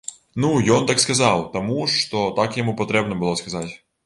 [0.43, 3.69] Ну, ён так сказаў, таму, што так яму патрэбна было сказаць.